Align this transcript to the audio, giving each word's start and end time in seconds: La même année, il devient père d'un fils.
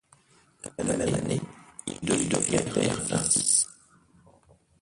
La 0.79 0.83
même 0.97 1.01
année, 1.13 1.39
il 1.85 1.99
devient 2.27 2.57
père 2.73 3.05
d'un 3.07 3.19
fils. 3.19 3.67